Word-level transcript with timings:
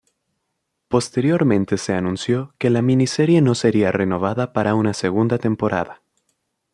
Posteriormente 0.87 1.77
se 1.77 1.93
anunció 1.93 2.55
que 2.57 2.71
la 2.71 2.81
miniserie 2.81 3.39
no 3.39 3.53
sería 3.53 3.91
renovada 3.91 4.51
para 4.51 4.73
una 4.73 4.95
segunda 4.95 5.37
temporada. 5.37 6.01